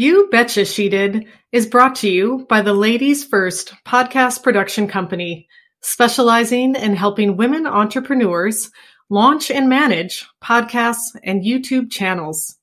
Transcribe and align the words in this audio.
You 0.00 0.28
Betcha 0.30 0.64
She 0.64 0.88
Did 0.88 1.26
is 1.50 1.66
brought 1.66 1.96
to 1.96 2.08
you 2.08 2.46
by 2.48 2.62
the 2.62 2.72
Ladies 2.72 3.24
First 3.24 3.74
podcast 3.84 4.44
production 4.44 4.86
company, 4.86 5.48
specializing 5.80 6.76
in 6.76 6.94
helping 6.94 7.36
women 7.36 7.66
entrepreneurs 7.66 8.70
launch 9.10 9.50
and 9.50 9.68
manage 9.68 10.24
podcasts 10.40 11.16
and 11.24 11.42
YouTube 11.42 11.90
channels. 11.90 12.58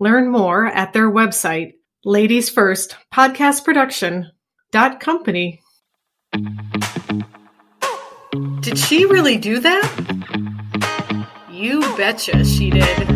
Learn 0.00 0.30
more 0.30 0.66
at 0.66 0.92
their 0.92 1.10
website, 1.10 1.72
Ladies 2.04 2.50
First 2.50 2.94
Podcast 3.10 3.64
Production 3.64 4.30
dot 4.70 5.00
company. 5.00 5.62
Did 8.60 8.78
she 8.78 9.06
really 9.06 9.38
do 9.38 9.60
that? 9.60 11.26
You 11.50 11.80
betcha 11.96 12.44
she 12.44 12.68
did. 12.68 13.15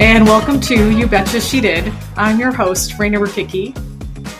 And 0.00 0.24
welcome 0.24 0.58
to 0.62 0.90
You 0.90 1.06
Betcha 1.06 1.42
She 1.42 1.60
Did. 1.60 1.92
I'm 2.16 2.40
your 2.40 2.52
host, 2.52 2.92
Rayna 2.92 3.18
Rakicki. 3.18 3.76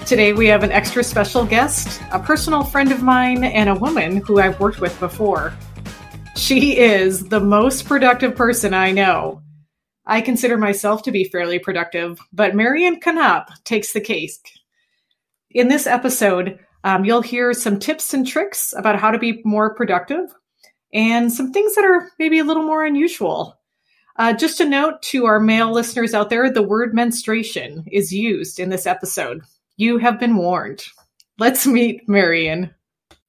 Today 0.06 0.32
we 0.32 0.46
have 0.46 0.62
an 0.62 0.72
extra 0.72 1.04
special 1.04 1.44
guest, 1.44 2.00
a 2.12 2.18
personal 2.18 2.64
friend 2.64 2.90
of 2.90 3.02
mine, 3.02 3.44
and 3.44 3.68
a 3.68 3.74
woman 3.74 4.16
who 4.16 4.40
I've 4.40 4.58
worked 4.58 4.80
with 4.80 4.98
before. 4.98 5.52
She 6.34 6.78
is 6.78 7.28
the 7.28 7.40
most 7.40 7.84
productive 7.84 8.34
person 8.34 8.72
I 8.72 8.90
know. 8.90 9.42
I 10.06 10.22
consider 10.22 10.56
myself 10.56 11.02
to 11.02 11.12
be 11.12 11.24
fairly 11.24 11.58
productive, 11.58 12.18
but 12.32 12.54
Marian 12.56 12.98
Knopp 13.04 13.50
takes 13.64 13.92
the 13.92 14.00
cake. 14.00 14.50
In 15.50 15.68
this 15.68 15.86
episode, 15.86 16.58
um, 16.84 17.04
you'll 17.04 17.20
hear 17.20 17.52
some 17.52 17.78
tips 17.78 18.14
and 18.14 18.26
tricks 18.26 18.72
about 18.78 18.98
how 18.98 19.10
to 19.10 19.18
be 19.18 19.42
more 19.44 19.74
productive 19.74 20.34
and 20.94 21.30
some 21.30 21.52
things 21.52 21.74
that 21.74 21.84
are 21.84 22.10
maybe 22.18 22.38
a 22.38 22.44
little 22.44 22.64
more 22.64 22.82
unusual. 22.82 23.59
Uh, 24.16 24.32
just 24.32 24.60
a 24.60 24.64
note 24.64 25.00
to 25.02 25.26
our 25.26 25.40
male 25.40 25.72
listeners 25.72 26.14
out 26.14 26.30
there 26.30 26.50
the 26.50 26.62
word 26.62 26.94
menstruation 26.94 27.84
is 27.90 28.12
used 28.12 28.58
in 28.58 28.68
this 28.68 28.86
episode. 28.86 29.42
You 29.76 29.98
have 29.98 30.20
been 30.20 30.36
warned. 30.36 30.84
Let's 31.38 31.66
meet 31.66 32.08
Marian. 32.08 32.74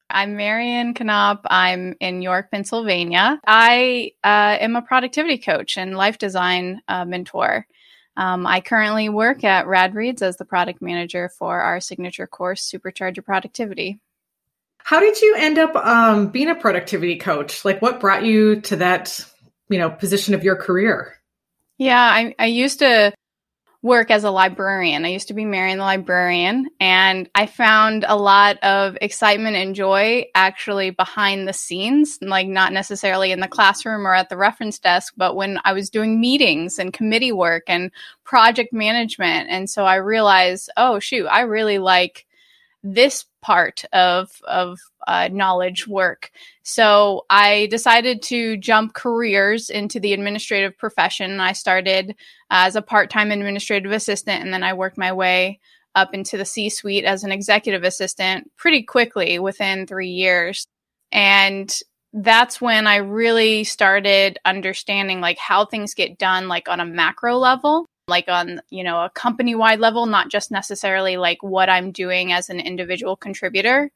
I'm 0.10 0.36
Marian 0.36 0.94
Knopp. 1.00 1.46
I'm 1.46 1.96
in 2.02 2.22
York, 2.22 2.52
Pennsylvania. 2.52 3.40
I 3.48 4.12
uh, 4.24 4.58
am 4.60 4.76
a 4.76 4.82
productivity 4.82 5.38
coach 5.38 5.78
and 5.78 5.96
life 5.96 6.18
design 6.18 6.82
uh, 6.88 7.06
mentor. 7.06 7.66
Um, 8.18 8.46
I 8.46 8.60
currently 8.60 9.08
work 9.08 9.44
at 9.44 9.66
RadReads 9.66 10.22
as 10.22 10.38
the 10.38 10.46
product 10.46 10.82
manager 10.82 11.30
for 11.30 11.62
our 11.62 11.80
signature 11.80 12.28
course, 12.28 12.70
Supercharge 12.70 13.16
Your 13.16 13.24
Productivity. 13.24 14.00
How 14.80 15.00
did 15.00 15.22
you 15.22 15.36
end 15.38 15.58
up 15.58 15.76
um, 15.76 16.28
being 16.28 16.50
a 16.50 16.56
productivity 16.56 17.16
coach? 17.16 17.64
Like, 17.64 17.82
what 17.82 18.00
brought 18.00 18.26
you 18.26 18.60
to 18.62 18.76
that 18.78 19.26
you 19.72 19.80
know 19.80 19.90
position 19.90 20.34
of 20.34 20.44
your 20.44 20.56
career? 20.56 21.16
Yeah 21.78 22.00
i, 22.00 22.36
I 22.38 22.46
used 22.46 22.80
to 22.80 23.14
work 23.84 24.12
as 24.12 24.24
a 24.24 24.30
librarian. 24.30 25.06
I 25.06 25.10
used 25.10 25.30
to 25.30 25.34
be 25.34 25.44
Marian 25.44 25.80
the 25.80 25.84
librarian 25.84 26.70
and 26.80 27.30
i 27.34 27.48
found 27.48 28.06
a 28.08 28.16
lot 28.16 28.60
of 28.64 28.98
excitement 29.02 29.56
and 29.56 29.74
joy 29.74 30.26
actually 30.36 30.92
behind 30.92 31.48
the 31.48 31.54
scenes 31.54 32.20
like 32.22 32.48
not 32.48 32.74
necessarily 32.74 33.32
in 33.32 33.40
the 33.40 33.48
classroom 33.48 34.06
or 34.06 34.14
at 34.14 34.30
the 34.30 34.38
reference 34.38 34.78
desk 34.78 35.14
but 35.18 35.36
when 35.36 35.60
i 35.66 35.74
was 35.74 35.90
doing 35.90 36.22
meetings 36.22 36.78
and 36.78 36.94
committee 36.94 37.32
work 37.32 37.64
and 37.68 37.92
project 38.24 38.72
management. 38.72 39.50
And 39.50 39.70
so 39.70 39.86
i 39.86 39.96
realized 39.96 40.70
oh 40.78 41.00
shoot 41.00 41.26
i 41.26 41.42
really 41.42 41.80
like 41.80 42.28
this 42.84 43.26
part 43.42 43.84
of 43.94 44.32
of 44.44 44.80
uh, 45.08 45.30
knowledge 45.32 45.88
work. 45.88 46.32
So 46.64 47.26
I 47.30 47.68
decided 47.72 48.22
to 48.24 48.58
jump 48.58 48.94
careers 48.94 49.70
into 49.70 50.00
the 50.00 50.14
administrative 50.14 50.78
profession. 50.78 51.40
I 51.40 51.54
started 51.54 52.16
as 52.50 52.76
a 52.76 52.82
part 52.82 53.10
time 53.10 53.32
administrative 53.32 53.92
assistant, 53.92 54.44
and 54.44 54.54
then 54.54 54.64
I 54.64 54.74
worked 54.74 54.98
my 54.98 55.12
way 55.12 55.60
up 55.96 56.14
into 56.14 56.38
the 56.38 56.46
C 56.46 56.70
suite 56.70 57.04
as 57.04 57.24
an 57.24 57.32
executive 57.32 57.84
assistant 57.84 58.50
pretty 58.58 58.84
quickly 58.84 59.40
within 59.40 59.86
three 59.86 60.10
years. 60.10 60.66
And 61.12 61.74
that's 62.14 62.62
when 62.62 62.88
I 62.88 62.98
really 62.98 63.64
started 63.64 64.38
understanding 64.46 65.22
like 65.22 65.38
how 65.38 65.66
things 65.66 65.94
get 65.94 66.18
done, 66.18 66.48
like 66.48 66.70
on 66.70 66.80
a 66.80 66.86
macro 66.86 67.38
level 67.38 67.86
like 68.12 68.28
on 68.28 68.62
you 68.70 68.84
know 68.84 69.04
a 69.04 69.10
company 69.10 69.56
wide 69.56 69.80
level 69.80 70.06
not 70.06 70.30
just 70.30 70.52
necessarily 70.52 71.18
like 71.18 71.42
what 71.42 71.70
i'm 71.70 71.92
doing 71.92 72.32
as 72.32 72.50
an 72.50 72.60
individual 72.60 73.16
contributor. 73.16 73.90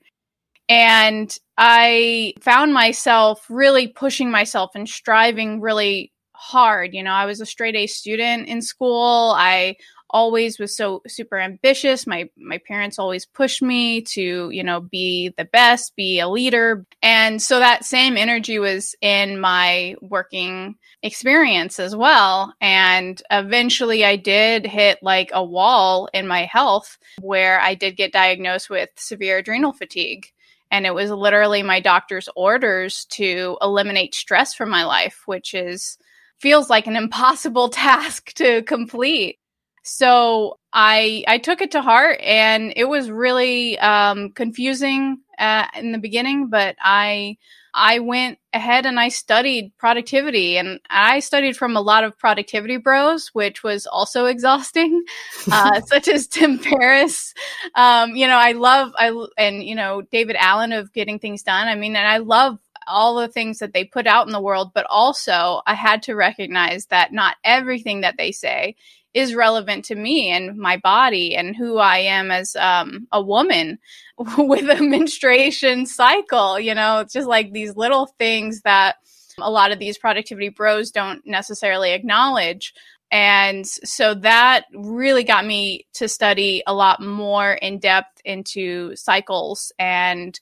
And 0.68 1.38
i 1.58 2.34
found 2.42 2.74
myself 2.74 3.46
really 3.50 3.88
pushing 3.88 4.32
myself 4.32 4.72
and 4.74 4.90
striving 4.90 5.62
really 5.62 6.12
hard. 6.34 6.96
You 6.96 7.04
know 7.04 7.12
i 7.14 7.26
was 7.28 7.42
a 7.42 7.46
straight 7.46 7.76
a 7.76 7.86
student 7.86 8.48
in 8.48 8.62
school. 8.64 9.34
I 9.38 9.76
always 10.16 10.58
was 10.58 10.74
so 10.74 11.02
super 11.08 11.38
ambitious. 11.38 12.08
My 12.08 12.30
my 12.38 12.58
parents 12.58 12.98
always 12.98 13.26
pushed 13.26 13.62
me 13.62 14.02
to, 14.14 14.50
you 14.50 14.64
know, 14.64 14.80
be 14.80 15.34
the 15.38 15.44
best, 15.44 15.94
be 15.98 16.22
a 16.22 16.30
leader. 16.30 16.86
And 17.04 17.42
so 17.42 17.60
that 17.60 17.84
same 17.84 18.16
energy 18.16 18.58
was 18.58 18.96
in 19.02 19.42
my 19.42 19.98
working 20.02 20.76
experience 21.04 21.82
as 21.82 21.98
well. 21.98 22.54
And 22.62 23.22
eventually 23.30 24.06
I 24.06 24.16
did 24.16 24.66
hit 24.66 25.00
like 25.04 25.32
a 25.34 25.44
wall 25.44 26.08
in 26.14 26.28
my 26.28 26.46
health 26.46 26.98
where 27.20 27.60
I 27.60 27.76
did 27.76 27.98
get 27.98 28.14
diagnosed 28.14 28.70
with 28.70 28.90
severe 28.96 29.40
adrenal 29.40 29.74
fatigue. 29.74 30.32
And 30.72 30.86
it 30.86 30.94
was 30.94 31.12
literally 31.12 31.62
my 31.62 31.82
doctor's 31.82 32.30
orders 32.38 33.04
to 33.12 33.58
eliminate 33.62 34.16
stress 34.16 34.54
from 34.54 34.70
my 34.70 34.86
life, 34.86 35.24
which 35.26 35.54
is 35.54 35.98
feels 36.40 36.70
like 36.70 36.88
an 36.88 36.96
impossible 36.96 37.68
task 37.86 38.32
to 38.36 38.64
complete. 38.64 39.40
So 39.88 40.58
I 40.74 41.24
I 41.28 41.38
took 41.38 41.62
it 41.62 41.72
to 41.72 41.82
heart, 41.82 42.20
and 42.22 42.74
it 42.76 42.86
was 42.86 43.12
really 43.12 43.78
um, 43.78 44.32
confusing 44.32 45.20
uh, 45.38 45.68
in 45.76 45.92
the 45.92 46.00
beginning. 46.00 46.48
But 46.50 46.76
I 46.80 47.38
I 47.72 48.00
went 48.00 48.40
ahead 48.52 48.88
and 48.88 49.00
I 49.00 49.10
studied 49.10 49.74
productivity, 49.78 50.58
and 50.58 50.80
I 50.90 51.20
studied 51.20 51.56
from 51.56 51.78
a 51.78 51.82
lot 51.82 52.04
of 52.04 52.18
productivity 52.18 52.78
bros, 52.78 53.28
which 53.34 53.62
was 53.62 53.86
also 53.86 54.26
exhausting, 54.36 55.04
uh, 55.52 55.80
such 55.86 56.08
as 56.08 56.26
Tim 56.26 56.58
Ferriss. 56.58 57.36
Um, 57.76 58.16
you 58.16 58.26
know, 58.26 58.38
I 58.38 58.54
love 58.54 58.92
I 58.98 59.12
and 59.38 59.64
you 59.64 59.76
know 59.76 60.02
David 60.02 60.36
Allen 60.40 60.72
of 60.72 60.94
Getting 60.94 61.20
Things 61.20 61.44
Done. 61.44 61.68
I 61.68 61.76
mean, 61.76 61.96
and 61.96 62.08
I 62.08 62.18
love 62.18 62.58
all 62.88 63.16
the 63.18 63.28
things 63.28 63.60
that 63.60 63.74
they 63.74 63.84
put 63.84 64.08
out 64.08 64.26
in 64.26 64.34
the 64.34 64.42
world, 64.42 64.72
but 64.74 64.88
also 64.90 65.62
I 65.68 65.76
had 65.76 66.02
to 66.04 66.16
recognize 66.16 66.88
that 66.88 67.14
not 67.14 67.36
everything 67.44 68.02
that 68.02 68.18
they 68.18 68.32
say 68.32 68.76
is 69.16 69.34
relevant 69.34 69.86
to 69.86 69.96
me 69.96 70.30
and 70.30 70.58
my 70.58 70.76
body 70.78 71.36
and 71.36 71.56
who 71.56 71.78
I 71.78 72.00
am 72.00 72.30
as 72.30 72.56
um, 72.58 73.08
a 73.14 73.22
woman 73.22 73.80
with 74.38 74.70
a 74.70 74.84
menstruation 74.84 75.86
cycle. 75.86 76.60
You 76.60 76.76
know, 76.76 77.00
it's 77.00 77.14
just 77.14 77.28
like 77.28 77.52
these 77.52 77.76
little 77.78 78.08
things 78.20 78.62
that 78.62 78.98
a 79.40 79.50
lot 79.50 79.72
of 79.72 79.80
these 79.80 79.98
productivity 79.98 80.50
bros 80.50 80.92
don't 80.92 81.26
necessarily 81.26 81.94
acknowledge. 81.94 82.74
And 83.10 83.66
so 83.66 84.14
that 84.16 84.66
really 84.74 85.24
got 85.24 85.46
me 85.46 85.88
to 85.94 86.10
study 86.10 86.62
a 86.68 86.74
lot 86.74 87.02
more 87.02 87.54
in 87.54 87.80
depth 87.80 88.20
into 88.26 88.96
cycles 88.98 89.72
and 89.80 90.38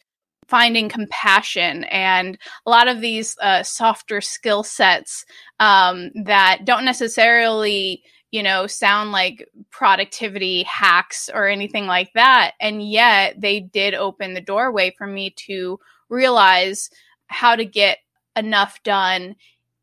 finding 0.47 0.89
compassion 0.89 1.83
and 1.85 2.37
a 2.65 2.69
lot 2.69 2.87
of 2.87 3.01
these 3.01 3.35
uh, 3.41 3.63
softer 3.63 4.21
skill 4.21 4.63
sets 4.63 5.25
um, 5.59 6.11
that 6.25 6.61
don't 6.65 6.85
necessarily 6.85 8.03
you 8.33 8.41
know, 8.41 8.65
sound 8.65 9.11
like 9.11 9.47
productivity 9.69 10.63
hacks 10.63 11.29
or 11.31 11.47
anything 11.47 11.85
like 11.85 12.11
that. 12.15 12.53
And 12.59 12.81
yet 12.81 13.39
they 13.39 13.59
did 13.59 13.93
open 13.93 14.33
the 14.33 14.41
doorway 14.41 14.91
for 14.97 15.05
me 15.05 15.35
to 15.45 15.79
realize 16.09 16.89
how 17.27 17.55
to 17.55 17.63
get 17.63 17.99
enough 18.35 18.81
done 18.81 19.35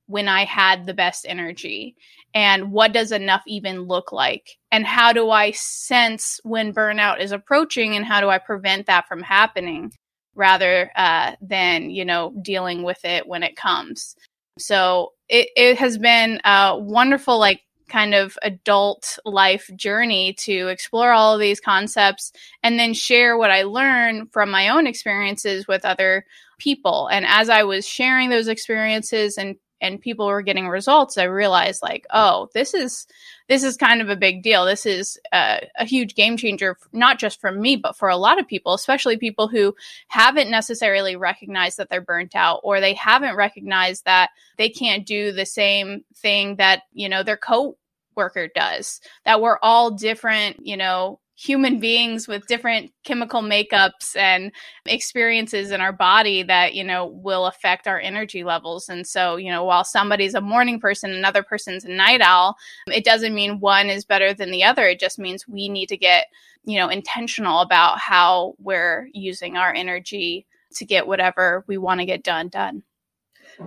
when 0.09 0.27
I 0.27 0.47
had 0.47 0.85
the 0.85 0.95
best 0.95 1.27
energy. 1.29 1.95
And 2.35 2.73
what 2.73 2.93
does 2.93 3.13
enough 3.13 3.43
even 3.47 3.83
look 3.83 4.11
like? 4.11 4.59
And 4.73 4.85
how 4.85 5.13
do 5.13 5.31
I 5.31 5.53
sense 5.53 6.41
when 6.43 6.75
burnout 6.75 7.21
is 7.21 7.31
approaching 7.31 7.95
and 7.95 8.05
how 8.05 8.21
do 8.21 8.31
I 8.31 8.39
prevent 8.39 8.87
that 8.87 9.07
from 9.07 9.23
happening 9.23 9.93
rather 10.35 10.91
uh, 10.97 11.37
than, 11.41 11.91
you 11.91 12.05
know, 12.05 12.35
dealing 12.43 12.83
with 12.83 13.05
it 13.05 13.29
when 13.29 13.45
it 13.45 13.55
comes? 13.55 14.17
So 14.59 15.13
it, 15.29 15.51
it 15.55 15.79
has 15.79 15.99
been 15.99 16.41
a 16.45 16.77
wonderful, 16.77 17.39
like, 17.39 17.61
kind 17.91 18.15
of 18.15 18.39
adult 18.43 19.19
life 19.25 19.71
journey 19.77 20.33
to 20.35 20.69
explore 20.69 21.13
all 21.13 21.35
of 21.35 21.41
these 21.41 21.61
concepts 21.61 22.33
and 22.63 22.79
then 22.79 22.95
share 22.95 23.37
what 23.37 23.51
I 23.51 23.63
learned 23.63 24.33
from 24.33 24.51
my 24.51 24.69
own 24.69 24.87
experiences 24.87 25.69
with 25.69 25.85
other 25.85 26.25
people. 26.59 27.09
And 27.09 27.27
as 27.27 27.49
I 27.49 27.65
was 27.65 27.87
sharing 27.87 28.31
those 28.31 28.49
experiences 28.49 29.37
and 29.37 29.57
and 29.81 30.01
people 30.01 30.27
were 30.27 30.43
getting 30.43 30.69
results, 30.69 31.17
I 31.17 31.25
realized 31.25 31.83
like, 31.83 32.07
oh, 32.11 32.49
this 32.53 32.75
is 32.75 33.07
this 33.49 33.65
is 33.65 33.77
kind 33.77 34.01
of 34.01 34.09
a 34.09 34.17
big 34.17 34.43
deal. 34.43 34.65
This 34.65 34.87
is 34.87 35.19
a, 35.33 35.67
a 35.77 35.85
huge 35.85 36.15
game 36.15 36.37
changer, 36.37 36.77
not 36.93 37.19
just 37.19 37.41
for 37.41 37.51
me, 37.51 37.77
but 37.77 37.97
for 37.97 38.09
a 38.09 38.17
lot 38.17 38.39
of 38.39 38.47
people, 38.47 38.75
especially 38.75 39.17
people 39.17 39.49
who 39.49 39.75
haven't 40.09 40.51
necessarily 40.51 41.17
recognized 41.17 41.79
that 41.79 41.89
they're 41.89 42.01
burnt 42.01 42.37
out 42.37 42.61
or 42.63 42.81
they 42.81 42.95
haven't 42.95 43.37
recognized 43.37 44.05
that 44.05 44.31
they 44.57 44.69
can't 44.69 45.07
do 45.07 45.33
the 45.33 45.47
same 45.47 46.05
thing 46.15 46.57
that, 46.57 46.83
you 46.93 47.09
know, 47.09 47.23
their 47.23 47.37
co 47.37 47.77
worker 48.21 48.49
does, 48.55 49.01
that 49.25 49.41
we're 49.41 49.59
all 49.63 49.91
different, 49.91 50.65
you 50.65 50.77
know, 50.77 51.19
human 51.41 51.81
beings 51.81 52.29
with 52.29 52.47
different 52.47 52.93
chemical 53.03 53.41
makeups 53.41 54.15
and 54.15 54.53
experiences 54.85 55.71
in 55.71 55.81
our 55.81 55.93
body 55.93 56.43
that 56.43 56.75
you 56.75 56.85
know 56.85 57.07
will 57.07 57.47
affect 57.47 57.89
our 57.89 57.99
energy 57.99 58.45
levels. 58.45 58.91
And 58.91 59.07
so 59.07 59.37
you 59.37 59.51
know 59.51 59.65
while 59.65 59.85
somebody's 59.85 60.35
a 60.35 60.43
morning 60.43 60.79
person 60.79 61.11
another 61.13 61.43
person's 61.43 61.87
a 61.87 61.89
night 61.89 62.21
owl 62.21 62.57
it 62.89 63.05
doesn't 63.05 63.35
mean 63.35 63.61
one 63.61 63.89
is 63.89 64.05
better 64.05 64.35
than 64.35 64.51
the 64.51 64.65
other. 64.65 64.87
It 64.87 65.01
just 65.01 65.19
means 65.19 65.49
we 65.49 65.71
need 65.71 65.89
to 65.89 65.97
get 65.97 66.27
you 66.65 66.79
know 66.79 66.89
intentional 66.89 67.61
about 67.61 67.99
how 67.99 68.55
we're 68.59 69.09
using 69.15 69.57
our 69.57 69.73
energy 69.73 70.47
to 70.75 70.85
get 70.85 71.07
whatever 71.07 71.65
we 71.67 71.79
want 71.79 72.01
to 72.01 72.07
get 72.07 72.23
done 72.23 72.49
done. 72.49 72.83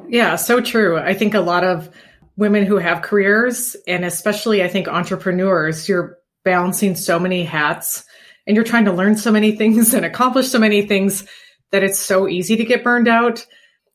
Yeah 0.08 0.36
so 0.36 0.62
true. 0.62 1.00
I 1.00 1.16
think 1.16 1.34
a 1.34 1.40
lot 1.40 1.64
of 1.64 1.90
women 2.36 2.66
who 2.66 2.78
have 2.78 3.02
careers 3.02 3.76
and 3.88 4.06
especially 4.06 4.64
i 4.64 4.68
think 4.68 4.88
entrepreneurs 4.88 5.88
you're 5.88 6.18
balancing 6.44 6.96
so 6.96 7.20
many 7.20 7.44
hats 7.44 8.04
and 8.46 8.56
you're 8.56 8.66
trying 8.66 8.86
to 8.86 8.94
learn 8.94 9.16
so 9.16 9.32
many 9.32 9.52
things 9.56 9.94
and 9.94 10.06
accomplish 10.06 10.50
so 10.50 10.60
many 10.60 10.86
things 10.86 11.26
that 11.72 11.84
it's 11.84 12.00
so 12.00 12.28
easy 12.28 12.56
to 12.56 12.66
get 12.66 12.84
burned 12.84 13.08
out. 13.08 13.46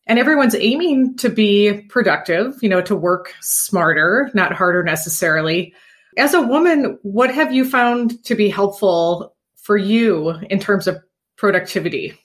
And 0.06 0.18
everyone's 0.18 0.54
aiming 0.54 1.16
to 1.18 1.28
be 1.28 1.82
productive, 1.90 2.56
you 2.62 2.68
know, 2.68 2.80
to 2.82 2.96
work 2.96 3.34
smarter, 3.40 4.30
not 4.34 4.52
harder 4.52 4.82
necessarily. 4.82 5.74
As 6.16 6.34
a 6.34 6.40
woman, 6.40 6.98
what 7.02 7.32
have 7.32 7.52
you 7.52 7.68
found 7.68 8.24
to 8.24 8.34
be 8.34 8.48
helpful 8.48 9.36
for 9.62 9.76
you 9.76 10.30
in 10.48 10.58
terms 10.58 10.88
of 10.88 10.98
productivity? 11.36 12.18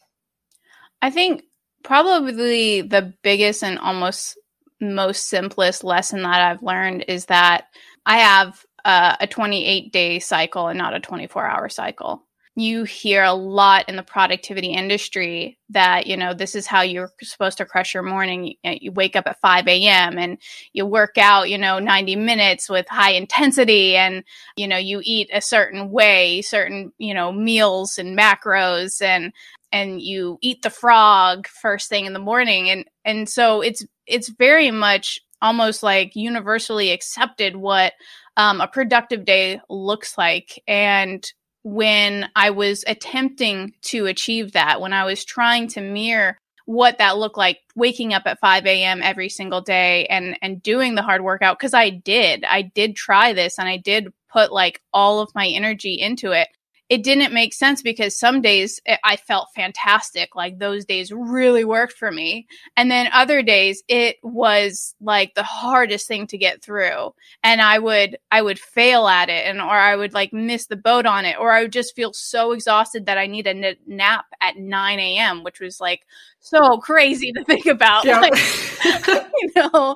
I 1.01 1.09
think 1.12 1.44
probably 1.83 2.81
the 2.81 3.13
biggest 3.21 3.63
and 3.63 3.77
almost 3.77 4.39
most 4.83 5.30
simplest 5.30 5.83
lesson 5.83 6.24
that 6.24 6.41
I've 6.41 6.63
learned 6.63 7.06
is 7.07 7.25
that 7.25 7.68
I 8.06 8.18
have 8.19 8.65
uh, 8.85 9.15
a 9.19 9.27
28 9.27 9.91
day 9.91 10.19
cycle 10.19 10.68
and 10.68 10.77
not 10.77 10.94
a 10.94 11.00
24 11.00 11.45
hour 11.45 11.69
cycle. 11.69 12.24
You 12.56 12.84
hear 12.84 13.24
a 13.24 13.34
lot 13.34 13.90
in 13.90 13.96
the 13.96 14.04
productivity 14.04 14.74
industry 14.74 15.58
that, 15.70 16.06
you 16.06 16.16
know, 16.16 16.36
this 16.36 16.54
is 16.54 16.68
how 16.68 16.82
you're 16.82 17.12
supposed 17.22 17.58
to 17.58 17.66
crush 17.66 17.96
your 17.96 18.04
morning. 18.04 18.56
You, 18.64 18.92
wake 18.92 19.16
up 19.16 19.26
at 19.26 19.42
5 19.42 19.68
a.m. 19.68 20.20
and 20.20 20.38
you 20.72 20.86
work 20.86 21.18
out, 21.18 21.50
you 21.50 21.58
know, 21.58 21.80
90 21.80 22.16
minutes 22.16 22.70
with 22.70 22.88
high 22.88 23.14
intensity 23.14 23.96
and, 23.96 24.24
you 24.56 24.68
know, 24.68 24.78
you 24.78 25.02
eat 25.04 25.30
a 25.34 25.42
certain 25.42 25.90
way, 25.90 26.44
certain, 26.44 26.94
you 27.00 27.16
know, 27.16 27.32
meals 27.32 27.98
and 27.98 28.18
macros 28.18 29.02
and, 29.02 29.34
and 29.72 30.00
you 30.00 30.38
eat 30.42 30.62
the 30.62 30.70
frog 30.70 31.48
first 31.48 31.90
thing 31.90 32.06
in 32.06 32.14
the 32.14 32.20
morning. 32.20 32.70
And, 32.70 32.86
and 33.04 33.28
so 33.28 33.62
it's, 33.62 33.84
it's 34.06 34.30
very 34.30 34.70
much 34.70 35.20
almost 35.42 35.82
like 35.82 36.16
universally 36.16 36.92
accepted 36.92 37.56
what 37.56 37.94
um, 38.38 38.62
a 38.62 38.68
productive 38.68 39.26
day 39.26 39.60
looks 39.70 40.18
like. 40.18 40.62
And 40.68 41.24
when 41.63 42.30
I 42.36 42.51
was 42.51 42.83
attempting 42.88 43.74
to 43.83 44.06
achieve 44.06 44.51
that, 44.54 44.81
when 44.81 44.94
I 44.94 45.06
was 45.06 45.24
trying 45.25 45.68
to 45.69 45.81
mirror 45.81 46.38
what 46.65 46.98
that 46.98 47.18
looked 47.18 47.38
like 47.38 47.60
waking 47.75 48.13
up 48.13 48.24
at 48.25 48.39
5 48.39 48.65
a.m 48.65 49.01
every 49.04 49.27
single 49.27 49.60
day 49.62 50.06
and 50.06 50.38
and 50.42 50.63
doing 50.63 50.95
the 50.95 51.01
hard 51.01 51.21
workout 51.21 51.57
because 51.60 51.74
i 51.74 51.89
did. 51.89 52.45
I 52.45 52.62
did 52.62 52.95
try 52.95 53.33
this 53.33 53.60
and 53.60 53.68
i 53.68 53.75
did 53.77 54.13
put 54.31 54.54
like 54.54 54.81
all 54.94 55.19
of 55.19 55.36
my 55.36 55.48
energy 55.48 55.95
into 56.00 56.31
it 56.31 56.48
it 56.94 57.01
didn't 57.01 57.34
make 57.34 57.56
sense 57.56 57.81
because 57.81 58.16
some 58.19 58.40
days 58.40 58.80
I 59.04 59.16
felt 59.16 59.48
fantastic. 59.56 60.36
Like 60.36 60.60
those 60.60 60.86
days 60.86 61.12
really 61.12 61.66
worked 61.66 61.94
for 61.94 62.12
me. 62.12 62.45
And 62.78 62.92
then 62.92 63.10
other 63.12 63.42
days 63.42 63.81
it 63.88 64.18
was 64.22 64.94
like 65.01 65.34
the 65.34 65.42
hardest 65.42 66.07
thing 66.07 66.28
to 66.28 66.38
get 66.38 66.62
through. 66.62 67.16
And 67.44 67.62
I 67.62 67.80
would, 67.80 68.19
I 68.31 68.44
would 68.44 68.60
fail 68.60 69.07
at 69.07 69.30
it 69.30 69.48
and, 69.48 69.60
or 69.60 69.72
I 69.72 69.95
would 69.95 70.13
like 70.13 70.34
miss 70.34 70.68
the 70.68 70.75
boat 70.75 71.07
on 71.07 71.25
it, 71.25 71.40
or 71.40 71.51
I 71.51 71.63
would 71.63 71.74
just 71.74 71.95
feel 71.95 72.13
so 72.13 72.51
exhausted 72.51 73.07
that 73.07 73.18
I 73.18 73.25
need 73.25 73.48
a 73.48 73.56
n- 73.56 73.75
nap 73.88 74.25
at 74.40 74.57
9 74.57 75.00
a.m., 75.00 75.42
which 75.42 75.60
was 75.60 75.81
like 75.81 76.06
so 76.42 76.78
crazy 76.78 77.31
to 77.31 77.44
think 77.44 77.66
about. 77.66 78.06
Like, 78.13 78.36
you 79.42 79.51
know, 79.56 79.95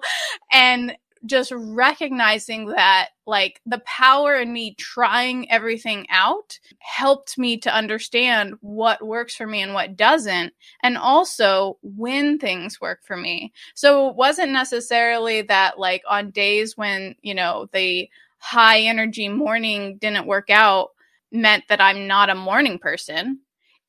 and, 0.52 0.98
just 1.26 1.52
recognizing 1.56 2.68
that 2.68 3.10
like 3.26 3.62
the 3.66 3.80
power 3.80 4.36
in 4.36 4.54
me 4.54 4.76
trying 4.76 5.50
everything 5.52 6.06
out 6.10 6.60
helped 6.80 7.38
me 7.38 7.58
to 7.58 7.74
understand 7.74 8.56
what 8.62 9.06
works 9.06 9.36
for 9.36 9.48
me 9.48 9.62
and 9.62 9.74
what 9.74 9.96
doesn't 9.98 10.54
and 10.84 10.98
also 10.98 11.78
when 11.82 12.38
things 12.38 12.80
work 12.80 13.00
for 13.04 13.18
me 13.18 13.52
so 13.76 14.10
it 14.10 14.16
wasn't 14.16 14.52
necessarily 14.52 15.42
that 15.42 15.80
like 15.80 16.04
on 16.08 16.32
days 16.32 16.78
when 16.78 17.16
you 17.22 17.34
know 17.34 17.68
the 17.74 18.10
high 18.40 18.82
energy 18.82 19.28
morning 19.28 19.98
didn't 19.98 20.28
work 20.28 20.50
out 20.50 20.90
meant 21.32 21.64
that 21.68 21.82
i'm 21.82 22.08
not 22.08 22.30
a 22.30 22.36
morning 22.36 22.80
person 22.80 23.40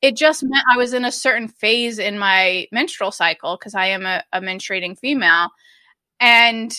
it 0.01 0.17
just 0.17 0.45
meant 0.45 0.65
I 0.73 0.77
was 0.77 0.93
in 0.93 1.05
a 1.05 1.13
certain 1.13 1.49
phase 1.49 1.99
in 1.99 2.19
my 2.19 2.69
menstrual 2.71 3.11
cycle 3.11 3.57
because 3.57 3.75
I 3.75 3.87
am 3.87 4.07
a, 4.07 4.23
a 4.33 4.41
menstruating 4.41 4.99
female. 4.99 5.49
And 6.21 6.77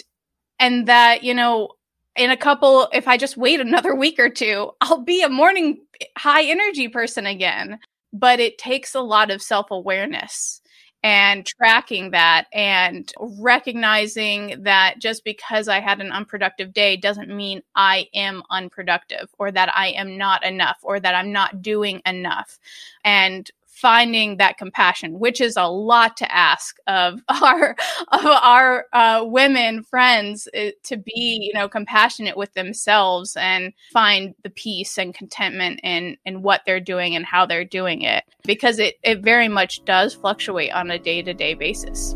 and 0.60 0.88
that 0.88 1.24
you 1.24 1.34
know 1.34 1.70
in 2.16 2.30
a 2.30 2.38
couple 2.38 2.88
if 2.94 3.08
i 3.08 3.18
just 3.18 3.38
wait 3.38 3.60
another 3.60 3.96
week 3.96 4.20
or 4.20 4.30
two 4.30 4.72
i'll 4.82 5.02
be 5.02 5.22
a 5.22 5.30
morning 5.30 5.80
high 6.18 6.44
energy 6.44 6.88
person 6.88 7.26
again 7.26 7.80
but 8.12 8.40
it 8.40 8.58
takes 8.58 8.96
a 8.96 9.02
lot 9.02 9.30
of 9.30 9.42
self-awareness 9.42 10.62
and 11.02 11.46
tracking 11.46 12.12
that 12.12 12.48
and 12.52 13.14
recognizing 13.20 14.64
that 14.64 14.96
just 15.00 15.24
because 15.24 15.70
I 15.70 15.80
had 15.80 16.02
an 16.02 16.12
unproductive 16.12 16.74
day 16.74 16.98
doesn't 16.98 17.30
mean 17.30 17.62
I 17.76 18.08
am 18.14 18.44
unproductive 18.50 19.30
or 19.38 19.52
that 19.52 19.74
I 19.74 19.90
am 19.90 20.18
not 20.18 20.44
enough 20.44 20.78
or 20.84 21.00
that 21.00 21.16
I'm 21.16 21.32
not 21.32 21.62
doing 21.62 22.02
enough. 22.06 22.60
And 23.06 23.50
finding 23.80 24.38
that 24.38 24.58
compassion, 24.58 25.20
which 25.20 25.40
is 25.40 25.56
a 25.56 25.66
lot 25.66 26.18
to 26.18 26.36
ask 26.36 26.78
of 26.88 27.22
our 27.30 27.76
of 28.12 28.26
our 28.26 28.86
uh, 28.94 29.24
women 29.26 29.84
friends 29.84 30.48
uh, 30.58 30.70
to 30.84 30.98
be, 30.98 31.40
you 31.42 31.54
know, 31.54 31.70
compassionate 31.70 32.38
with 32.38 32.54
themselves 32.54 33.36
and 33.40 33.74
find 33.92 34.36
the 34.44 34.50
peace 34.50 34.98
and 34.98 35.14
contentment 35.14 35.80
in 35.84 36.18
in 36.26 36.42
what 36.42 36.62
they're 36.66 36.80
doing 36.80 37.16
and 37.16 37.26
how 37.26 37.46
they're 37.46 37.66
doing 37.66 38.02
it, 38.02 38.24
because 38.44 38.80
it 38.80 38.96
it 39.04 39.22
very 39.22 39.48
much 39.48 39.84
does 39.86 40.14
fluctuate 40.14 40.72
on 40.72 40.92
a 40.92 41.00
day 41.00 41.22
to 41.22 41.34
day 41.34 41.54
basis. 41.54 42.16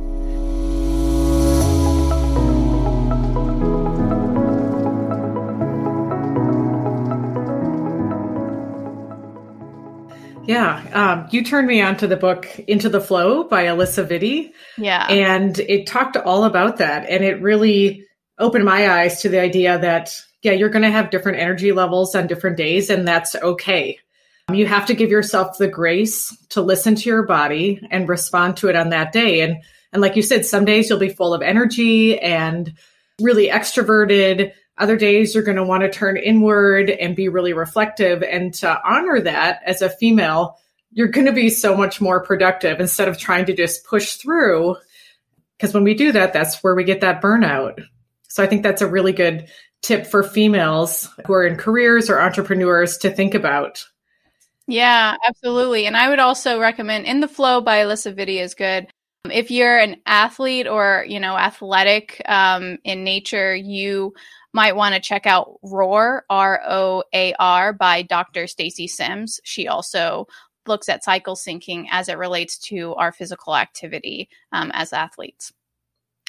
Yeah, 10.46 10.84
um, 10.94 11.28
you 11.32 11.44
turned 11.44 11.68
me 11.68 11.82
on 11.82 11.98
to 11.98 12.08
the 12.08 12.18
book 12.18 12.48
Into 12.68 12.90
the 12.90 13.00
Flow 13.00 13.44
by 13.44 13.66
Alyssa 13.66 14.06
Vitti. 14.06 14.52
Yeah. 14.78 15.08
And 15.08 15.58
it 15.60 15.88
talked 15.88 16.18
all 16.18 16.44
about 16.44 16.78
that. 16.78 17.10
And 17.10 17.24
it 17.24 17.42
really 17.42 18.06
opened 18.38 18.66
my 18.66 18.90
eyes 18.90 19.22
to 19.22 19.30
the 19.30 19.40
idea 19.40 19.80
that, 19.80 20.20
yeah, 20.42 20.52
you're 20.52 20.70
going 20.70 20.84
to 20.84 20.92
have 20.92 21.12
different 21.12 21.40
energy 21.40 21.72
levels 21.72 22.16
on 22.16 22.28
different 22.28 22.58
days, 22.58 22.90
and 22.90 23.08
that's 23.08 23.36
okay. 23.36 23.98
You 24.52 24.66
have 24.68 24.88
to 24.88 24.94
give 24.94 25.10
yourself 25.10 25.58
the 25.58 25.70
grace 25.70 26.36
to 26.50 26.62
listen 26.62 26.96
to 26.96 27.10
your 27.10 27.24
body 27.24 27.80
and 27.90 28.10
respond 28.10 28.58
to 28.58 28.68
it 28.68 28.76
on 28.76 28.90
that 28.90 29.14
day. 29.14 29.40
And, 29.40 29.64
and 29.94 30.02
like 30.02 30.18
you 30.18 30.22
said, 30.22 30.46
some 30.46 30.66
days 30.66 30.90
you'll 30.90 31.00
be 31.00 31.08
full 31.08 31.34
of 31.34 31.42
energy 31.42 32.20
and 32.20 32.74
really 33.22 33.48
extroverted 33.48 34.52
other 34.78 34.98
days, 34.98 35.34
you're 35.34 35.44
going 35.44 35.58
to 35.58 35.64
want 35.64 35.84
to 35.84 35.90
turn 35.90 36.18
inward 36.18 36.90
and 36.90 37.16
be 37.16 37.30
really 37.30 37.54
reflective. 37.54 38.24
And 38.24 38.54
to 38.56 38.82
honor 38.84 39.20
that 39.22 39.62
as 39.66 39.82
a 39.82 39.90
female, 39.90 40.58
you're 40.92 41.08
going 41.08 41.28
to 41.28 41.34
be 41.34 41.50
so 41.50 41.76
much 41.76 42.02
more 42.02 42.24
productive 42.24 42.80
instead 42.80 43.08
of 43.08 43.18
trying 43.18 43.46
to 43.46 43.56
just 43.56 43.86
push 43.86 44.16
through. 44.16 44.76
Because 45.58 45.74
when 45.74 45.84
we 45.84 45.94
do 45.94 46.12
that, 46.12 46.34
that's 46.34 46.64
where 46.64 46.76
we 46.76 46.84
get 46.84 47.02
that 47.02 47.22
burnout. 47.22 47.84
So 48.28 48.44
I 48.44 48.48
think 48.48 48.64
that's 48.64 48.82
a 48.82 48.88
really 48.88 49.14
good 49.14 49.48
tip 49.84 50.08
for 50.08 50.24
females 50.24 51.10
who 51.28 51.34
are 51.34 51.46
in 51.46 51.56
careers 51.56 52.10
or 52.10 52.20
entrepreneurs 52.20 52.98
to 53.00 53.12
think 53.12 53.36
about. 53.36 53.86
Yeah, 54.66 55.18
absolutely. 55.28 55.86
And 55.86 55.98
I 55.98 56.10
would 56.10 56.20
also 56.20 56.60
recommend 56.60 57.06
In 57.06 57.20
the 57.20 57.28
Flow 57.28 57.62
by 57.62 57.80
Alyssa 57.80 58.16
Vitti 58.16 58.42
is 58.42 58.56
good. 58.56 58.88
If 59.30 59.52
you're 59.52 59.78
an 59.78 59.98
athlete 60.06 60.68
or, 60.68 61.06
you 61.08 61.20
know, 61.20 61.38
athletic 61.38 62.22
um, 62.26 62.78
in 62.84 63.04
nature, 63.04 63.56
you 63.56 64.14
might 64.54 64.76
want 64.76 64.96
to 64.96 65.02
check 65.02 65.26
out 65.26 65.60
Roar, 65.64 66.26
R 66.30 66.62
O 66.66 67.04
A 67.14 67.34
R, 67.40 67.74
by 67.74 68.04
Dr. 68.04 68.48
Stacy 68.48 68.88
Sims. 68.88 69.40
She 69.44 69.68
also 69.68 70.28
looks 70.66 70.88
at 70.88 71.04
cycle 71.04 71.36
syncing 71.36 71.88
as 71.92 72.08
it 72.08 72.18
relates 72.18 72.58
to 72.58 72.94
our 72.96 73.12
physical 73.12 73.56
activity 73.56 74.30
um, 74.52 74.72
as 74.74 74.94
athletes. 74.94 75.52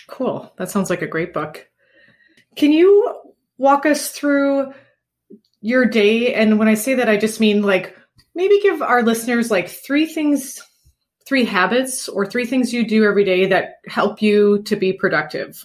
Cool. 0.07 0.52
That 0.59 0.71
sounds 0.71 0.90
like 0.90 1.02
a 1.02 1.07
great 1.07 1.33
book. 1.33 1.69
Can 2.57 2.73
you 2.73 3.33
walk 3.59 3.87
us 3.87 4.11
through 4.11 4.73
your 5.61 5.87
day? 5.87 6.35
And 6.35 6.59
when 6.59 6.69
I 6.69 6.75
say 6.75 6.95
that, 6.95 7.09
I 7.09 7.16
just 7.16 7.40
mean 7.40 7.62
like 7.62 7.97
maybe 8.35 8.61
give 8.61 8.83
our 8.83 9.02
listeners 9.02 9.50
like 9.50 9.69
three 9.69 10.07
things, 10.07 10.61
three 11.26 11.45
habits, 11.45 12.09
or 12.09 12.26
three 12.26 12.47
things 12.47 12.73
you 12.73 12.87
do 12.87 13.04
every 13.04 13.25
day 13.25 13.47
that 13.47 13.76
help 13.87 14.21
you 14.21 14.62
to 14.64 14.76
be 14.76 14.93
productive. 14.93 15.64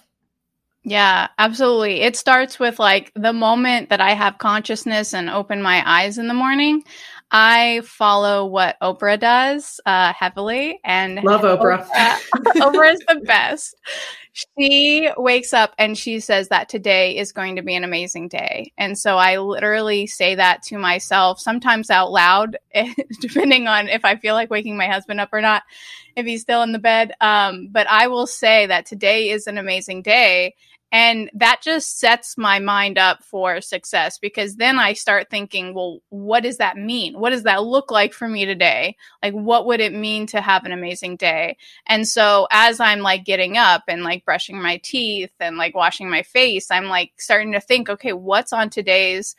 Yeah, 0.84 1.28
absolutely. 1.38 2.02
It 2.02 2.16
starts 2.16 2.58
with 2.58 2.80
like 2.80 3.12
the 3.16 3.34
moment 3.34 3.90
that 3.90 4.00
I 4.00 4.12
have 4.12 4.38
consciousness 4.38 5.14
and 5.14 5.30
open 5.30 5.62
my 5.62 5.84
eyes 5.86 6.18
in 6.18 6.28
the 6.28 6.34
morning. 6.34 6.84
I 7.32 7.82
follow 7.86 8.46
what 8.46 8.78
Oprah 8.82 9.20
does 9.20 9.80
uh, 9.86 10.14
heavily, 10.14 10.80
and 10.84 11.22
love 11.24 11.42
Oprah. 11.42 11.86
Oprah, 11.86 12.18
Oprah 12.56 12.94
is 12.94 13.04
the 13.08 13.22
best. 13.24 13.76
She 14.58 15.10
wakes 15.18 15.54
up 15.54 15.76
and 15.78 15.98
she 15.98 16.22
says 16.22 16.48
that 16.48 16.70
today 16.70 17.18
is 17.18 17.32
going 17.32 17.58
to 17.58 17.62
be 17.62 17.76
an 17.76 17.84
amazing 17.84 18.30
day, 18.30 18.72
and 18.78 18.98
so 18.98 19.18
I 19.18 19.38
literally 19.38 20.08
say 20.08 20.34
that 20.36 20.64
to 20.64 20.80
myself, 20.80 21.40
sometimes 21.40 21.92
out 21.92 22.12
loud, 22.12 22.58
depending 23.20 23.68
on 23.68 23.90
if 23.90 24.06
I 24.06 24.16
feel 24.16 24.34
like 24.34 24.50
waking 24.50 24.78
my 24.78 24.88
husband 24.88 25.20
up 25.20 25.30
or 25.32 25.42
not, 25.42 25.62
if 26.16 26.26
he's 26.26 26.42
still 26.42 26.64
in 26.64 26.72
the 26.72 26.80
bed. 26.80 27.14
Um, 27.22 27.68
but 27.70 27.88
I 27.88 28.08
will 28.08 28.28
say 28.28 28.66
that 28.66 28.88
today 28.88 29.30
is 29.30 29.46
an 29.46 29.60
amazing 29.60 30.02
day, 30.02 30.56
and 30.92 31.30
that 31.36 31.62
just 31.62 32.00
sets 32.00 32.38
my 32.38 32.58
mind 32.58 32.98
up 32.98 33.24
for 33.24 33.62
success 33.62 34.18
because 34.18 34.56
then 34.56 34.80
I 34.80 34.94
start 34.94 35.30
thinking, 35.30 35.74
well, 35.76 36.00
what 36.10 36.42
does 36.42 36.58
that 36.58 36.78
mean? 36.78 37.20
What 37.20 37.30
does 37.30 37.44
that 37.44 37.64
look 37.64 37.92
like 37.92 38.12
for 38.12 38.28
me 38.28 38.46
today? 38.46 38.96
Like, 39.22 39.34
what 39.34 39.68
would 39.68 39.82
it 39.82 39.94
mean 39.94 40.26
to 40.28 40.42
have 40.42 40.66
an 40.66 40.72
amazing 40.72 41.18
day? 41.18 41.58
And 41.86 42.08
so 42.08 42.48
as 42.50 42.80
I'm 42.80 43.02
like 43.02 43.24
getting 43.24 43.56
up 43.56 43.84
and 43.88 44.04
like 44.04 44.26
brushing 44.26 44.60
my 44.60 44.78
teeth 44.78 45.32
and 45.40 45.58
like 45.58 45.76
washing 45.76 46.10
my 46.10 46.24
face, 46.24 46.72
I'm 46.72 46.86
like 46.86 47.12
starting 47.18 47.52
to 47.52 47.62
think, 47.62 47.90
okay, 47.90 48.14
what's 48.14 48.52
on 48.54 48.70
today's 48.72 49.36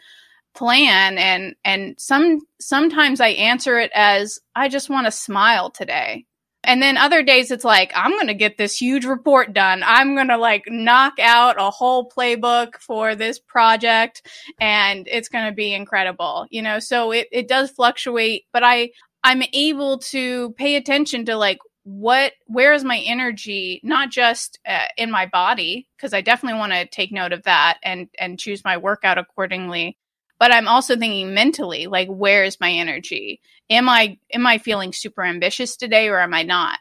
plan 0.53 1.17
and 1.17 1.55
and 1.65 1.95
some 1.97 2.41
sometimes 2.59 3.21
I 3.21 3.29
answer 3.29 3.79
it 3.79 3.93
as 3.95 4.41
I 4.55 4.69
just 4.69 4.91
want 4.91 5.07
to 5.07 5.13
smile 5.13 5.71
today 5.71 6.27
and 6.65 6.83
then 6.83 6.97
other 6.97 7.23
days 7.23 7.51
it's 7.51 7.65
like, 7.65 7.91
I'm 7.95 8.13
going 8.13 8.27
to 8.27 8.35
get 8.35 8.59
this 8.59 8.81
huge 8.81 9.05
report 9.05 9.53
done. 9.53 9.83
I'm 9.85 10.15
going 10.15 10.29
to 10.29 10.37
like 10.37 10.65
knock 10.69 11.15
out 11.19 11.57
a 11.59 11.71
whole 11.71 12.09
playbook 12.09 12.77
for 12.77 13.15
this 13.15 13.39
project 13.39 14.27
and 14.61 15.09
it's 15.11 15.29
going 15.29 15.47
to 15.47 15.53
be 15.53 15.73
incredible. 15.73 16.47
You 16.51 16.63
know, 16.63 16.79
so 16.79 17.13
it, 17.13 17.29
it 17.33 17.49
does 17.49 17.71
fluctuate, 17.71 18.45
but 18.53 18.63
I, 18.63 18.91
I'm 19.25 19.43
able 19.53 19.99
to 19.99 20.53
pay 20.53 20.77
attention 20.77 21.25
to 21.27 21.37
like 21.37 21.59
what 21.85 22.33
where 22.47 22.75
is 22.75 22.85
my 22.85 22.99
energy 22.99 23.81
not 23.83 24.11
just 24.11 24.59
uh, 24.69 24.85
in 24.99 25.11
my 25.11 25.25
body 25.25 25.89
because 25.97 26.13
i 26.13 26.21
definitely 26.21 26.59
want 26.59 26.71
to 26.71 26.87
take 26.87 27.11
note 27.11 27.33
of 27.33 27.43
that 27.45 27.79
and 27.83 28.07
and 28.19 28.39
choose 28.39 28.63
my 28.65 28.77
workout 28.77 29.17
accordingly 29.17 29.97
but 30.41 30.53
i'm 30.53 30.67
also 30.67 30.97
thinking 30.97 31.33
mentally 31.33 31.87
like 31.87 32.09
where 32.09 32.43
is 32.43 32.59
my 32.59 32.73
energy? 32.73 33.41
Am 33.71 33.89
i 33.89 34.19
am 34.33 34.47
i 34.47 34.59
feeling 34.59 34.93
super 34.93 35.23
ambitious 35.23 35.77
today 35.77 36.09
or 36.09 36.19
am 36.19 36.35
i 36.35 36.43
not? 36.43 36.81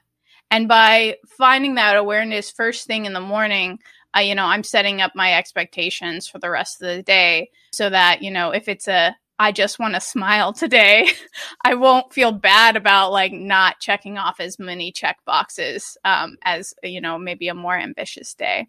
And 0.49 0.67
by 0.67 1.17
finding 1.27 1.75
that 1.75 1.95
awareness 1.95 2.49
first 2.49 2.87
thing 2.87 3.05
in 3.05 3.13
the 3.13 3.19
morning 3.19 3.77
uh, 4.17 4.21
you 4.21 4.33
know 4.33 4.45
i'm 4.45 4.63
setting 4.63 5.01
up 5.01 5.11
my 5.13 5.33
expectations 5.35 6.27
for 6.27 6.39
the 6.39 6.49
rest 6.49 6.81
of 6.81 6.87
the 6.87 7.03
day 7.03 7.51
so 7.71 7.89
that 7.89 8.23
you 8.23 8.31
know 8.31 8.49
if 8.49 8.67
it's 8.67 8.87
a 8.87 9.15
i 9.37 9.51
just 9.51 9.77
want 9.77 9.93
to 9.93 10.01
smile 10.15 10.51
today 10.51 11.07
i 11.63 11.75
won't 11.75 12.11
feel 12.11 12.31
bad 12.31 12.75
about 12.75 13.11
like 13.11 13.31
not 13.31 13.79
checking 13.79 14.17
off 14.17 14.39
as 14.39 14.57
many 14.57 14.91
check 14.91 15.17
boxes 15.25 15.95
um, 16.05 16.37
as 16.43 16.73
you 16.81 17.01
know 17.01 17.19
maybe 17.19 17.47
a 17.49 17.53
more 17.53 17.77
ambitious 17.77 18.33
day. 18.33 18.67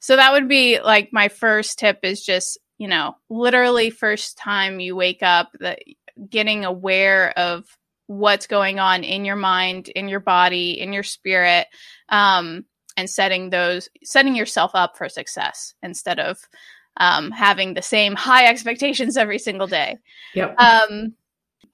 So 0.00 0.16
that 0.16 0.32
would 0.32 0.48
be 0.48 0.80
like 0.80 1.12
my 1.12 1.28
first 1.28 1.78
tip 1.78 1.98
is 2.02 2.24
just 2.24 2.58
you 2.78 2.88
know, 2.88 3.16
literally 3.28 3.90
first 3.90 4.38
time 4.38 4.80
you 4.80 4.96
wake 4.96 5.22
up, 5.22 5.50
that 5.60 5.80
getting 6.30 6.64
aware 6.64 7.36
of 7.38 7.64
what's 8.06 8.46
going 8.46 8.78
on 8.78 9.04
in 9.04 9.24
your 9.24 9.36
mind, 9.36 9.88
in 9.88 10.08
your 10.08 10.20
body, 10.20 10.80
in 10.80 10.92
your 10.92 11.02
spirit, 11.02 11.66
um, 12.08 12.64
and 12.96 13.10
setting 13.10 13.50
those, 13.50 13.88
setting 14.02 14.34
yourself 14.34 14.70
up 14.74 14.96
for 14.96 15.08
success 15.08 15.74
instead 15.82 16.18
of 16.18 16.38
um, 16.96 17.30
having 17.30 17.74
the 17.74 17.82
same 17.82 18.14
high 18.14 18.46
expectations 18.48 19.16
every 19.16 19.38
single 19.38 19.66
day. 19.66 19.98
Yep. 20.34 20.58
Um, 20.58 21.14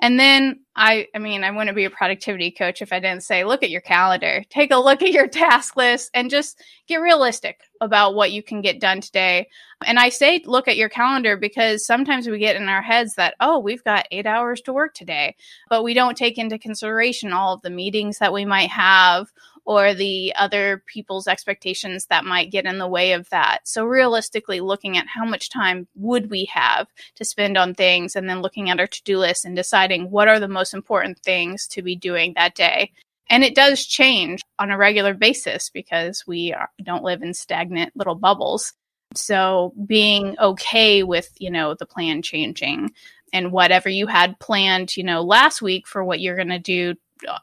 and 0.00 0.18
then 0.18 0.60
I, 0.76 1.06
I 1.14 1.18
mean, 1.18 1.44
I 1.44 1.50
wouldn't 1.50 1.76
be 1.76 1.84
a 1.84 1.90
productivity 1.90 2.50
coach 2.50 2.82
if 2.82 2.92
I 2.92 2.98
didn't 2.98 3.22
say, 3.22 3.44
look 3.44 3.62
at 3.62 3.70
your 3.70 3.80
calendar, 3.80 4.42
take 4.50 4.72
a 4.72 4.76
look 4.76 5.02
at 5.02 5.12
your 5.12 5.28
task 5.28 5.76
list, 5.76 6.10
and 6.14 6.30
just 6.30 6.60
get 6.88 6.96
realistic 6.96 7.60
about 7.80 8.14
what 8.14 8.32
you 8.32 8.42
can 8.42 8.60
get 8.60 8.80
done 8.80 9.00
today. 9.00 9.48
And 9.86 9.98
I 9.98 10.08
say, 10.08 10.42
look 10.44 10.66
at 10.66 10.76
your 10.76 10.88
calendar 10.88 11.36
because 11.36 11.86
sometimes 11.86 12.26
we 12.26 12.38
get 12.38 12.56
in 12.56 12.68
our 12.68 12.82
heads 12.82 13.14
that, 13.14 13.34
oh, 13.40 13.58
we've 13.58 13.84
got 13.84 14.08
eight 14.10 14.26
hours 14.26 14.60
to 14.62 14.72
work 14.72 14.94
today, 14.94 15.36
but 15.68 15.84
we 15.84 15.94
don't 15.94 16.16
take 16.16 16.38
into 16.38 16.58
consideration 16.58 17.32
all 17.32 17.54
of 17.54 17.62
the 17.62 17.70
meetings 17.70 18.18
that 18.18 18.32
we 18.32 18.44
might 18.44 18.70
have 18.70 19.30
or 19.64 19.94
the 19.94 20.32
other 20.36 20.82
people's 20.86 21.26
expectations 21.26 22.06
that 22.06 22.24
might 22.24 22.50
get 22.50 22.66
in 22.66 22.78
the 22.78 22.86
way 22.86 23.12
of 23.12 23.28
that. 23.30 23.60
So 23.64 23.84
realistically 23.84 24.60
looking 24.60 24.96
at 24.98 25.06
how 25.06 25.24
much 25.24 25.48
time 25.48 25.88
would 25.94 26.30
we 26.30 26.44
have 26.52 26.88
to 27.16 27.24
spend 27.24 27.56
on 27.56 27.74
things 27.74 28.14
and 28.14 28.28
then 28.28 28.42
looking 28.42 28.70
at 28.70 28.80
our 28.80 28.86
to-do 28.86 29.18
list 29.18 29.44
and 29.44 29.56
deciding 29.56 30.10
what 30.10 30.28
are 30.28 30.40
the 30.40 30.48
most 30.48 30.74
important 30.74 31.18
things 31.20 31.66
to 31.68 31.82
be 31.82 31.96
doing 31.96 32.34
that 32.34 32.54
day. 32.54 32.92
And 33.30 33.42
it 33.42 33.54
does 33.54 33.86
change 33.86 34.42
on 34.58 34.70
a 34.70 34.76
regular 34.76 35.14
basis 35.14 35.70
because 35.70 36.26
we 36.26 36.52
are, 36.52 36.68
don't 36.82 37.04
live 37.04 37.22
in 37.22 37.32
stagnant 37.32 37.96
little 37.96 38.14
bubbles. 38.14 38.74
So 39.14 39.72
being 39.86 40.36
okay 40.38 41.02
with, 41.04 41.30
you 41.38 41.50
know, 41.50 41.74
the 41.74 41.86
plan 41.86 42.20
changing 42.20 42.90
and 43.32 43.50
whatever 43.50 43.88
you 43.88 44.06
had 44.06 44.38
planned, 44.40 44.96
you 44.96 45.04
know, 45.04 45.22
last 45.22 45.62
week 45.62 45.86
for 45.86 46.04
what 46.04 46.20
you're 46.20 46.36
going 46.36 46.48
to 46.48 46.58
do 46.58 46.94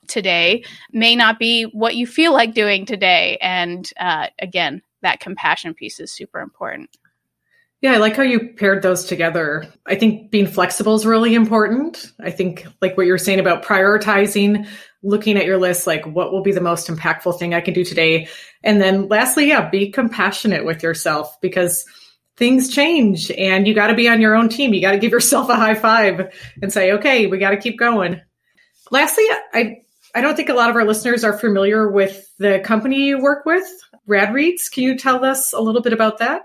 today 0.07 0.63
may 0.91 1.15
not 1.15 1.39
be 1.39 1.63
what 1.63 1.95
you 1.95 2.07
feel 2.07 2.33
like 2.33 2.53
doing 2.53 2.85
today. 2.85 3.37
And 3.41 3.89
uh, 3.99 4.27
again, 4.39 4.81
that 5.01 5.19
compassion 5.19 5.73
piece 5.73 5.99
is 5.99 6.11
super 6.11 6.39
important. 6.39 6.95
Yeah, 7.81 7.93
I 7.93 7.97
like 7.97 8.15
how 8.15 8.21
you 8.21 8.53
paired 8.53 8.83
those 8.83 9.05
together. 9.05 9.65
I 9.87 9.95
think 9.95 10.29
being 10.29 10.45
flexible 10.45 10.93
is 10.93 11.03
really 11.03 11.33
important. 11.33 12.11
I 12.19 12.29
think, 12.29 12.67
like 12.79 12.95
what 12.95 13.07
you 13.07 13.11
were 13.11 13.17
saying 13.17 13.39
about 13.39 13.65
prioritizing, 13.65 14.67
looking 15.01 15.35
at 15.35 15.47
your 15.47 15.57
list, 15.57 15.87
like 15.87 16.05
what 16.05 16.31
will 16.31 16.43
be 16.43 16.51
the 16.51 16.61
most 16.61 16.87
impactful 16.87 17.39
thing 17.39 17.55
I 17.55 17.61
can 17.61 17.73
do 17.73 17.83
today. 17.83 18.27
And 18.63 18.79
then 18.79 19.07
lastly, 19.07 19.47
yeah, 19.47 19.67
be 19.67 19.89
compassionate 19.89 20.63
with 20.63 20.83
yourself 20.83 21.41
because 21.41 21.83
things 22.37 22.69
change 22.69 23.31
and 23.31 23.67
you 23.67 23.73
got 23.73 23.87
to 23.87 23.95
be 23.95 24.07
on 24.07 24.21
your 24.21 24.35
own 24.35 24.47
team. 24.47 24.75
You 24.75 24.81
got 24.81 24.91
to 24.91 24.99
give 24.99 25.11
yourself 25.11 25.49
a 25.49 25.55
high 25.55 25.75
five 25.75 26.31
and 26.61 26.71
say, 26.71 26.91
okay, 26.93 27.25
we 27.25 27.39
got 27.39 27.51
to 27.51 27.57
keep 27.57 27.79
going. 27.79 28.21
Lastly, 28.91 29.23
I 29.53 29.77
I 30.13 30.21
don't 30.21 30.35
think 30.35 30.49
a 30.49 30.53
lot 30.53 30.69
of 30.69 30.75
our 30.75 30.83
listeners 30.83 31.23
are 31.23 31.37
familiar 31.37 31.89
with 31.89 32.29
the 32.37 32.59
company 32.59 33.07
you 33.07 33.21
work 33.21 33.45
with, 33.45 33.65
Rad 34.05 34.29
RadReads. 34.29 34.69
Can 34.71 34.83
you 34.83 34.97
tell 34.97 35.23
us 35.23 35.53
a 35.53 35.61
little 35.61 35.81
bit 35.81 35.93
about 35.93 36.17
that? 36.19 36.43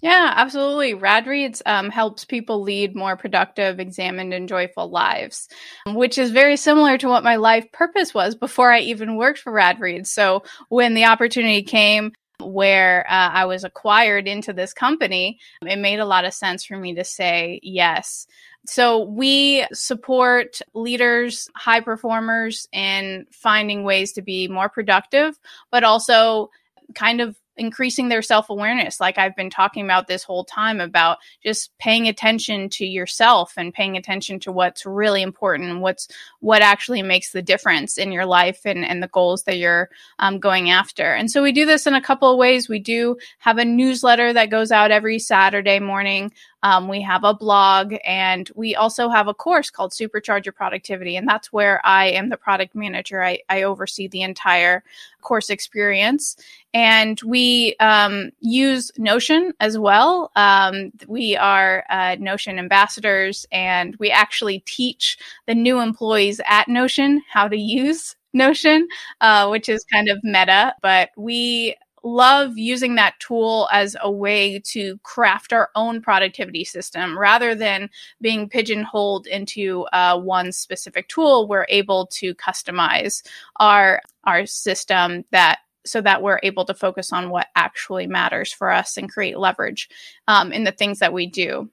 Yeah, 0.00 0.32
absolutely. 0.36 0.94
RadReads 0.94 1.60
um, 1.66 1.90
helps 1.90 2.24
people 2.24 2.62
lead 2.62 2.94
more 2.94 3.16
productive, 3.16 3.80
examined, 3.80 4.32
and 4.32 4.48
joyful 4.48 4.88
lives, 4.88 5.48
which 5.86 6.18
is 6.18 6.30
very 6.30 6.56
similar 6.56 6.98
to 6.98 7.08
what 7.08 7.24
my 7.24 7.36
life 7.36 7.70
purpose 7.72 8.14
was 8.14 8.34
before 8.36 8.72
I 8.72 8.80
even 8.80 9.16
worked 9.16 9.40
for 9.40 9.52
Rad 9.52 9.78
RadReads. 9.78 10.08
So 10.08 10.44
when 10.68 10.94
the 10.94 11.06
opportunity 11.06 11.62
came 11.62 12.12
where 12.42 13.06
uh, 13.08 13.30
I 13.32 13.44
was 13.44 13.64
acquired 13.64 14.28
into 14.28 14.52
this 14.52 14.72
company, 14.72 15.38
it 15.62 15.78
made 15.78 15.98
a 15.98 16.04
lot 16.04 16.24
of 16.24 16.34
sense 16.34 16.64
for 16.64 16.76
me 16.76 16.94
to 16.94 17.04
say 17.04 17.60
yes. 17.62 18.26
So 18.66 19.02
we 19.04 19.66
support 19.72 20.60
leaders, 20.74 21.48
high 21.54 21.80
performers 21.80 22.68
in 22.72 23.26
finding 23.30 23.82
ways 23.84 24.12
to 24.12 24.22
be 24.22 24.48
more 24.48 24.68
productive, 24.68 25.38
but 25.70 25.84
also 25.84 26.50
kind 26.94 27.20
of 27.20 27.36
increasing 27.58 28.08
their 28.08 28.22
self 28.22 28.50
awareness, 28.50 29.00
like 29.00 29.18
I've 29.18 29.36
been 29.36 29.50
talking 29.50 29.84
about 29.84 30.06
this 30.06 30.22
whole 30.22 30.44
time 30.44 30.80
about 30.80 31.18
just 31.42 31.76
paying 31.78 32.08
attention 32.08 32.68
to 32.70 32.86
yourself 32.86 33.54
and 33.56 33.74
paying 33.74 33.96
attention 33.96 34.40
to 34.40 34.52
what's 34.52 34.86
really 34.86 35.22
important 35.22 35.80
what's 35.80 36.08
what 36.40 36.62
actually 36.62 37.02
makes 37.02 37.32
the 37.32 37.42
difference 37.42 37.98
in 37.98 38.12
your 38.12 38.26
life 38.26 38.60
and, 38.64 38.84
and 38.84 39.02
the 39.02 39.08
goals 39.08 39.44
that 39.44 39.58
you're 39.58 39.90
um, 40.18 40.38
going 40.38 40.70
after. 40.70 41.14
And 41.14 41.30
so 41.30 41.42
we 41.42 41.52
do 41.52 41.66
this 41.66 41.86
in 41.86 41.94
a 41.94 42.00
couple 42.00 42.30
of 42.30 42.38
ways. 42.38 42.68
We 42.68 42.78
do 42.78 43.16
have 43.38 43.58
a 43.58 43.64
newsletter 43.64 44.32
that 44.32 44.50
goes 44.50 44.70
out 44.70 44.90
every 44.90 45.18
Saturday 45.18 45.80
morning. 45.80 46.32
Um, 46.62 46.88
we 46.88 47.00
have 47.02 47.24
a 47.24 47.34
blog 47.34 47.94
and 48.04 48.50
we 48.54 48.74
also 48.74 49.08
have 49.08 49.28
a 49.28 49.34
course 49.34 49.70
called 49.70 49.92
Supercharge 49.92 50.44
Your 50.44 50.52
Productivity. 50.52 51.16
And 51.16 51.28
that's 51.28 51.52
where 51.52 51.80
I 51.86 52.06
am 52.06 52.28
the 52.28 52.36
product 52.36 52.74
manager. 52.74 53.22
I, 53.22 53.40
I 53.48 53.62
oversee 53.62 54.08
the 54.08 54.22
entire 54.22 54.82
course 55.22 55.50
experience. 55.50 56.36
And 56.74 57.20
we 57.22 57.76
um, 57.80 58.30
use 58.40 58.90
Notion 58.98 59.52
as 59.60 59.78
well. 59.78 60.30
Um, 60.36 60.92
we 61.06 61.36
are 61.36 61.84
uh, 61.90 62.16
Notion 62.18 62.58
ambassadors 62.58 63.46
and 63.52 63.96
we 63.96 64.10
actually 64.10 64.60
teach 64.60 65.18
the 65.46 65.54
new 65.54 65.80
employees 65.80 66.40
at 66.46 66.68
Notion 66.68 67.22
how 67.30 67.48
to 67.48 67.56
use 67.56 68.16
Notion, 68.34 68.88
uh, 69.22 69.48
which 69.48 69.68
is 69.68 69.84
kind 69.90 70.08
of 70.10 70.18
meta, 70.22 70.74
but 70.82 71.10
we 71.16 71.74
love 72.02 72.56
using 72.56 72.94
that 72.94 73.18
tool 73.20 73.68
as 73.72 73.96
a 74.00 74.10
way 74.10 74.60
to 74.60 74.98
craft 75.02 75.52
our 75.52 75.70
own 75.74 76.00
productivity 76.00 76.64
system 76.64 77.18
rather 77.18 77.54
than 77.54 77.90
being 78.20 78.48
pigeonholed 78.48 79.26
into 79.26 79.86
uh, 79.92 80.18
one 80.18 80.52
specific 80.52 81.08
tool. 81.08 81.48
We're 81.48 81.66
able 81.68 82.06
to 82.12 82.34
customize 82.34 83.22
our 83.56 84.00
our 84.24 84.46
system 84.46 85.24
that 85.30 85.60
so 85.86 86.00
that 86.02 86.22
we're 86.22 86.40
able 86.42 86.64
to 86.66 86.74
focus 86.74 87.12
on 87.12 87.30
what 87.30 87.48
actually 87.56 88.06
matters 88.06 88.52
for 88.52 88.70
us 88.70 88.96
and 88.96 89.10
create 89.10 89.38
leverage 89.38 89.88
um, 90.28 90.52
in 90.52 90.64
the 90.64 90.72
things 90.72 90.98
that 90.98 91.12
we 91.12 91.26
do. 91.26 91.70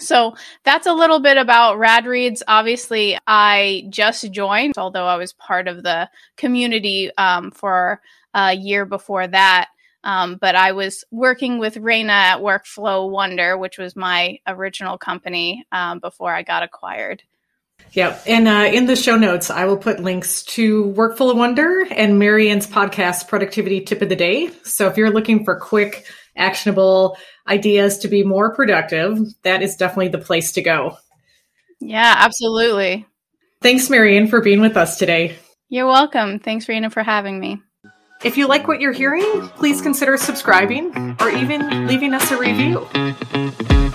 So 0.00 0.34
that's 0.64 0.86
a 0.86 0.92
little 0.92 1.20
bit 1.20 1.36
about 1.36 1.78
Rad 1.78 2.06
Reads. 2.06 2.42
Obviously, 2.48 3.18
I 3.26 3.86
just 3.90 4.30
joined, 4.32 4.74
although 4.78 5.06
I 5.06 5.16
was 5.16 5.32
part 5.32 5.68
of 5.68 5.82
the 5.82 6.08
community 6.36 7.10
um, 7.16 7.50
for 7.50 8.00
a 8.34 8.52
year 8.52 8.84
before 8.84 9.26
that. 9.26 9.68
Um, 10.02 10.38
but 10.40 10.54
I 10.54 10.72
was 10.72 11.04
working 11.10 11.58
with 11.58 11.74
Rayna 11.74 12.08
at 12.10 12.40
Workflow 12.40 13.10
Wonder, 13.10 13.58
which 13.58 13.76
was 13.76 13.94
my 13.94 14.38
original 14.46 14.96
company 14.96 15.66
um, 15.72 15.98
before 15.98 16.32
I 16.32 16.42
got 16.42 16.62
acquired. 16.62 17.22
Yeah. 17.92 18.18
And 18.26 18.46
uh, 18.46 18.70
in 18.72 18.86
the 18.86 18.96
show 18.96 19.16
notes, 19.16 19.50
I 19.50 19.64
will 19.64 19.76
put 19.76 20.00
links 20.00 20.42
to 20.44 20.84
Workflow 20.96 21.34
Wonder 21.34 21.86
and 21.90 22.18
Marian's 22.18 22.66
podcast, 22.66 23.28
Productivity 23.28 23.80
Tip 23.80 24.02
of 24.02 24.08
the 24.08 24.16
Day. 24.16 24.50
So 24.62 24.86
if 24.86 24.96
you're 24.96 25.10
looking 25.10 25.44
for 25.44 25.58
quick, 25.58 26.06
actionable 26.36 27.16
ideas 27.48 27.98
to 27.98 28.08
be 28.08 28.22
more 28.22 28.54
productive, 28.54 29.18
that 29.42 29.62
is 29.62 29.76
definitely 29.76 30.08
the 30.08 30.18
place 30.18 30.52
to 30.52 30.62
go. 30.62 30.96
Yeah, 31.80 32.14
absolutely. 32.16 33.06
Thanks, 33.60 33.90
Marianne, 33.90 34.28
for 34.28 34.40
being 34.40 34.60
with 34.60 34.76
us 34.76 34.96
today. 34.96 35.36
You're 35.68 35.86
welcome. 35.86 36.38
Thanks, 36.38 36.66
Rayna, 36.66 36.92
for 36.92 37.02
having 37.02 37.40
me. 37.40 37.60
If 38.22 38.36
you 38.36 38.46
like 38.46 38.68
what 38.68 38.80
you're 38.80 38.92
hearing, 38.92 39.48
please 39.56 39.80
consider 39.80 40.16
subscribing 40.16 41.16
or 41.20 41.30
even 41.30 41.86
leaving 41.86 42.12
us 42.12 42.30
a 42.30 42.36
review. 42.36 42.86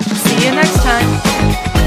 See 0.02 0.46
you 0.46 0.52
next 0.52 0.84
time. 0.84 1.85